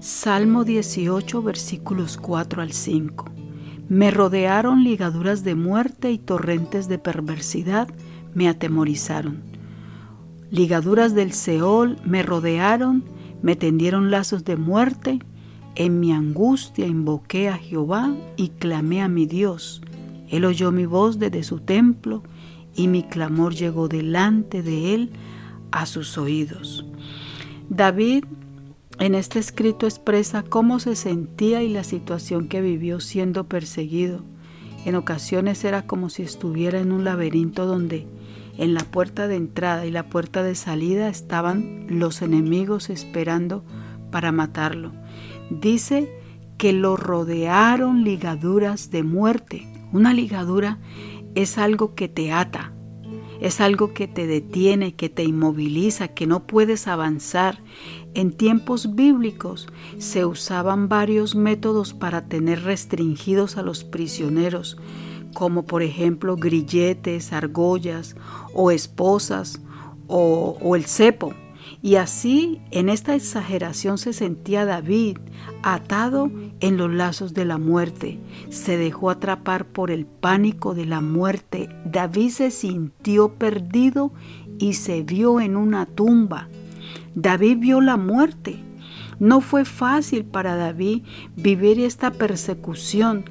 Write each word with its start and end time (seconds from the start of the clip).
Salmo 0.00 0.62
18 0.62 1.42
versículos 1.42 2.18
4 2.18 2.62
al 2.62 2.72
5. 2.72 3.24
Me 3.88 4.12
rodearon 4.12 4.84
ligaduras 4.84 5.42
de 5.42 5.56
muerte 5.56 6.12
y 6.12 6.18
torrentes 6.18 6.86
de 6.86 7.00
perversidad 7.00 7.88
me 8.32 8.48
atemorizaron. 8.48 9.42
Ligaduras 10.52 11.16
del 11.16 11.32
Seol 11.32 11.98
me 12.04 12.22
rodearon, 12.22 13.02
me 13.42 13.56
tendieron 13.56 14.12
lazos 14.12 14.44
de 14.44 14.56
muerte. 14.56 15.18
En 15.74 15.98
mi 15.98 16.12
angustia 16.12 16.86
invoqué 16.86 17.48
a 17.48 17.56
Jehová 17.56 18.14
y 18.36 18.50
clamé 18.50 19.02
a 19.02 19.08
mi 19.08 19.26
Dios. 19.26 19.82
Él 20.28 20.44
oyó 20.44 20.70
mi 20.70 20.86
voz 20.86 21.18
desde 21.18 21.42
su 21.42 21.58
templo 21.58 22.22
y 22.76 22.86
mi 22.86 23.02
clamor 23.02 23.52
llegó 23.52 23.88
delante 23.88 24.62
de 24.62 24.94
él 24.94 25.10
a 25.72 25.86
sus 25.86 26.16
oídos. 26.18 26.86
David 27.68 28.24
en 29.00 29.14
este 29.14 29.38
escrito 29.38 29.86
expresa 29.86 30.42
cómo 30.42 30.80
se 30.80 30.96
sentía 30.96 31.62
y 31.62 31.68
la 31.68 31.84
situación 31.84 32.48
que 32.48 32.60
vivió 32.60 33.00
siendo 33.00 33.44
perseguido. 33.44 34.24
En 34.84 34.96
ocasiones 34.96 35.64
era 35.64 35.86
como 35.86 36.10
si 36.10 36.22
estuviera 36.22 36.80
en 36.80 36.92
un 36.92 37.04
laberinto 37.04 37.66
donde 37.66 38.06
en 38.56 38.74
la 38.74 38.80
puerta 38.80 39.28
de 39.28 39.36
entrada 39.36 39.86
y 39.86 39.90
la 39.90 40.08
puerta 40.08 40.42
de 40.42 40.56
salida 40.56 41.08
estaban 41.08 41.86
los 41.88 42.22
enemigos 42.22 42.90
esperando 42.90 43.64
para 44.10 44.32
matarlo. 44.32 44.92
Dice 45.50 46.12
que 46.56 46.72
lo 46.72 46.96
rodearon 46.96 48.02
ligaduras 48.02 48.90
de 48.90 49.04
muerte. 49.04 49.68
Una 49.92 50.12
ligadura 50.12 50.78
es 51.36 51.56
algo 51.56 51.94
que 51.94 52.08
te 52.08 52.32
ata, 52.32 52.72
es 53.40 53.60
algo 53.60 53.94
que 53.94 54.08
te 54.08 54.26
detiene, 54.26 54.94
que 54.94 55.08
te 55.08 55.24
inmoviliza, 55.24 56.08
que 56.08 56.26
no 56.26 56.46
puedes 56.46 56.88
avanzar. 56.88 57.62
En 58.14 58.32
tiempos 58.32 58.94
bíblicos 58.94 59.68
se 59.98 60.24
usaban 60.24 60.88
varios 60.88 61.34
métodos 61.34 61.94
para 61.94 62.26
tener 62.26 62.64
restringidos 62.64 63.56
a 63.56 63.62
los 63.62 63.84
prisioneros 63.84 64.78
como 65.34 65.64
por 65.64 65.82
ejemplo 65.82 66.36
grilletes, 66.36 67.32
argollas 67.32 68.16
o 68.54 68.70
esposas 68.70 69.60
o, 70.08 70.74
el 70.74 70.84
cepo. 70.86 71.34
Y 71.82 71.96
así 71.96 72.60
en 72.70 72.88
esta 72.88 73.14
exageración 73.14 73.98
se 73.98 74.12
sentía 74.12 74.64
David 74.64 75.18
atado 75.62 76.30
en 76.60 76.76
los 76.76 76.92
lazos 76.92 77.34
de 77.34 77.44
la 77.44 77.58
muerte. 77.58 78.18
Se 78.48 78.76
dejó 78.76 79.10
atrapar 79.10 79.66
por 79.66 79.90
el 79.90 80.06
pánico 80.06 80.74
de 80.74 80.86
la 80.86 81.00
muerte. 81.00 81.68
David 81.84 82.30
se 82.30 82.50
sintió 82.50 83.34
perdido 83.34 84.12
y 84.58 84.74
se 84.74 85.02
vio 85.02 85.40
en 85.40 85.56
una 85.56 85.86
tumba. 85.86 86.48
David 87.14 87.58
vio 87.58 87.80
la 87.80 87.96
muerte. 87.96 88.58
No 89.20 89.40
fue 89.40 89.64
fácil 89.64 90.24
para 90.24 90.54
David 90.56 91.02
vivir 91.36 91.80
esta 91.80 92.12
persecución 92.12 93.24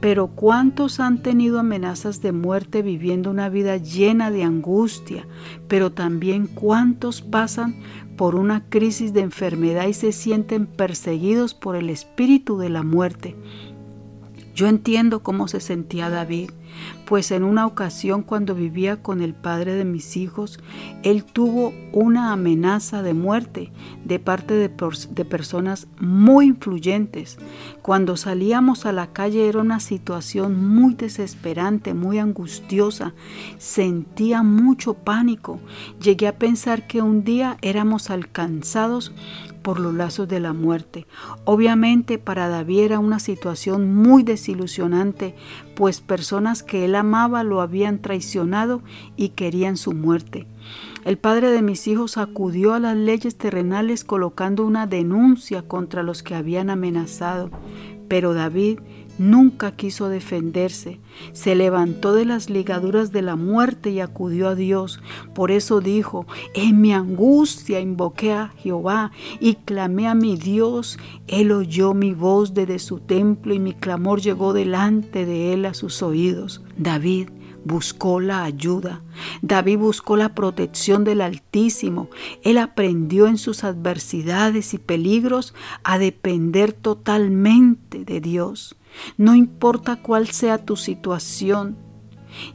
pero 0.00 0.28
¿cuántos 0.28 1.00
han 1.00 1.22
tenido 1.22 1.58
amenazas 1.58 2.22
de 2.22 2.32
muerte 2.32 2.82
viviendo 2.82 3.30
una 3.30 3.48
vida 3.48 3.76
llena 3.76 4.30
de 4.30 4.44
angustia? 4.44 5.26
Pero 5.66 5.90
también 5.92 6.46
¿cuántos 6.46 7.20
pasan 7.20 7.76
por 8.16 8.34
una 8.34 8.68
crisis 8.68 9.12
de 9.12 9.20
enfermedad 9.20 9.88
y 9.88 9.94
se 9.94 10.12
sienten 10.12 10.66
perseguidos 10.66 11.54
por 11.54 11.74
el 11.74 11.90
espíritu 11.90 12.58
de 12.58 12.68
la 12.68 12.82
muerte? 12.82 13.34
Yo 14.54 14.68
entiendo 14.68 15.22
cómo 15.22 15.48
se 15.48 15.60
sentía 15.60 16.10
David, 16.10 16.50
pues 17.06 17.30
en 17.30 17.42
una 17.42 17.66
ocasión 17.66 18.22
cuando 18.22 18.54
vivía 18.54 19.02
con 19.02 19.22
el 19.22 19.34
padre 19.34 19.74
de 19.74 19.84
mis 19.84 20.16
hijos, 20.16 20.58
él 21.02 21.24
tuvo 21.24 21.72
una 21.92 22.32
amenaza 22.32 23.02
de 23.02 23.14
muerte 23.14 23.72
de 24.04 24.18
parte 24.18 24.54
de, 24.54 24.68
personas 25.24 25.86
muy 26.00 26.46
influyentes. 26.46 27.38
Cuando 27.82 28.16
salíamos 28.16 28.86
a 28.86 28.92
la 28.92 29.12
calle 29.12 29.48
era 29.48 29.60
una 29.60 29.80
situación 29.80 30.68
muy 30.68 30.94
desesperante, 30.94 31.94
muy 31.94 32.18
angustiosa. 32.18 33.14
Sentía 33.58 34.42
mucho 34.42 34.94
pánico. 34.94 35.60
Llegué 36.00 36.26
a 36.26 36.38
pensar 36.38 36.86
que 36.86 37.02
un 37.02 37.24
día 37.24 37.58
éramos 37.62 38.10
alcanzados 38.10 39.12
por 39.62 39.80
los 39.80 39.94
lazos 39.94 40.28
de 40.28 40.40
la 40.40 40.52
muerte. 40.52 41.06
Obviamente 41.44 42.18
para 42.18 42.48
David 42.48 42.80
era 42.80 42.98
una 42.98 43.18
situación 43.18 43.94
muy 43.94 44.22
desilusionante, 44.22 45.34
pues 45.74 46.00
que 46.62 46.84
él 46.84 46.94
amaba 46.94 47.42
lo 47.42 47.60
habían 47.60 48.00
traicionado 48.00 48.82
y 49.16 49.30
querían 49.30 49.76
su 49.76 49.92
muerte. 49.92 50.46
El 51.04 51.18
padre 51.18 51.50
de 51.50 51.62
mis 51.62 51.86
hijos 51.86 52.18
acudió 52.18 52.74
a 52.74 52.80
las 52.80 52.96
leyes 52.96 53.36
terrenales 53.36 54.04
colocando 54.04 54.64
una 54.64 54.86
denuncia 54.86 55.62
contra 55.62 56.02
los 56.02 56.22
que 56.22 56.34
habían 56.34 56.70
amenazado, 56.70 57.50
pero 58.08 58.34
David 58.34 58.78
Nunca 59.18 59.72
quiso 59.72 60.08
defenderse, 60.08 61.00
se 61.32 61.56
levantó 61.56 62.14
de 62.14 62.24
las 62.24 62.50
ligaduras 62.50 63.10
de 63.10 63.22
la 63.22 63.34
muerte 63.34 63.90
y 63.90 63.98
acudió 63.98 64.46
a 64.46 64.54
Dios. 64.54 65.00
Por 65.34 65.50
eso 65.50 65.80
dijo, 65.80 66.24
en 66.54 66.80
mi 66.80 66.92
angustia 66.92 67.80
invoqué 67.80 68.32
a 68.32 68.52
Jehová 68.58 69.10
y 69.40 69.56
clamé 69.56 70.06
a 70.06 70.14
mi 70.14 70.36
Dios. 70.36 71.00
Él 71.26 71.50
oyó 71.50 71.94
mi 71.94 72.14
voz 72.14 72.54
desde 72.54 72.78
su 72.78 73.00
templo 73.00 73.52
y 73.54 73.58
mi 73.58 73.72
clamor 73.74 74.20
llegó 74.20 74.52
delante 74.52 75.26
de 75.26 75.52
él 75.52 75.66
a 75.66 75.74
sus 75.74 76.00
oídos. 76.00 76.62
David 76.76 77.30
buscó 77.68 78.18
la 78.18 78.42
ayuda. 78.42 79.02
David 79.42 79.78
buscó 79.78 80.16
la 80.16 80.34
protección 80.34 81.04
del 81.04 81.20
Altísimo. 81.20 82.08
Él 82.42 82.58
aprendió 82.58 83.28
en 83.28 83.38
sus 83.38 83.62
adversidades 83.62 84.74
y 84.74 84.78
peligros 84.78 85.54
a 85.84 85.98
depender 85.98 86.72
totalmente 86.72 88.04
de 88.04 88.20
Dios. 88.20 88.76
No 89.16 89.36
importa 89.36 90.02
cuál 90.02 90.28
sea 90.28 90.58
tu 90.58 90.74
situación, 90.76 91.76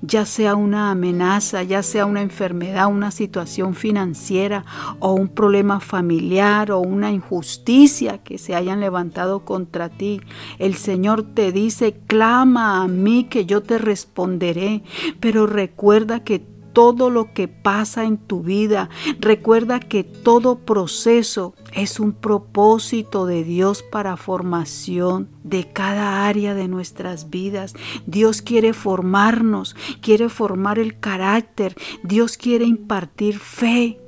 ya 0.02 0.26
sea 0.26 0.56
una 0.56 0.92
amenaza, 0.92 1.64
ya 1.64 1.84
sea 1.84 2.06
una 2.06 2.22
enfermedad, 2.22 2.88
una 2.88 3.12
situación 3.12 3.76
financiera 3.76 4.66
o 5.00 5.14
un 5.14 5.28
problema 5.28 5.80
familiar 5.80 6.72
o 6.72 6.80
una 6.80 7.12
injusticia 7.12 8.20
que 8.20 8.38
se 8.38 8.56
hayan 8.56 8.80
levantado 8.80 9.46
contra 9.46 9.90
ti. 9.90 10.22
El 10.60 10.76
Señor 10.76 11.24
te 11.24 11.52
dice, 11.52 11.96
clama 12.08 12.84
a 12.84 12.88
mí 12.88 13.26
que 13.26 13.46
yo 13.46 13.62
te 13.62 13.78
responderé, 13.78 14.84
pero 15.20 15.48
recuerda 15.48 16.24
que 16.24 16.53
todo 16.74 17.10
lo 17.10 17.34
que 17.34 17.48
pasa 17.48 18.04
en 18.04 18.18
tu 18.18 18.42
vida. 18.42 18.90
Recuerda 19.20 19.80
que 19.80 20.04
todo 20.04 20.60
proceso 20.60 21.54
es 21.74 22.00
un 22.00 22.14
propósito 22.14 23.26
de 23.26 23.44
Dios 23.44 23.84
para 23.84 24.18
formación 24.18 25.30
de 25.44 25.72
cada 25.72 26.28
área 26.28 26.54
de 26.54 26.68
nuestras 26.68 27.30
vidas. 27.30 27.74
Dios 28.06 28.42
quiere 28.42 28.74
formarnos, 28.74 29.76
quiere 30.02 30.30
formar 30.30 30.80
el 30.80 31.00
carácter, 31.00 31.76
Dios 32.04 32.38
quiere 32.38 32.66
impartir 32.66 33.40
fe, 33.40 34.00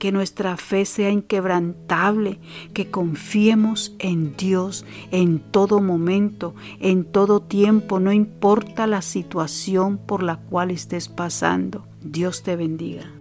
que 0.00 0.10
nuestra 0.10 0.56
fe 0.56 0.84
sea 0.86 1.10
inquebrantable, 1.10 2.40
que 2.74 2.90
confiemos 2.90 3.94
en 4.00 4.34
Dios 4.36 4.84
en 5.12 5.38
todo 5.38 5.80
momento, 5.80 6.56
en 6.80 7.04
todo 7.04 7.40
tiempo, 7.40 8.00
no 8.00 8.12
importa 8.12 8.88
la 8.88 9.02
situación 9.02 9.98
por 9.98 10.24
la 10.24 10.38
cual 10.38 10.72
estés 10.72 11.08
pasando. 11.08 11.86
Dios 12.02 12.42
te 12.42 12.56
bendiga. 12.56 13.19